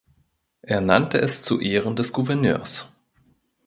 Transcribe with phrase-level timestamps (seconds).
[0.63, 2.99] Er nannte es zu Ehren des Gouverneurs.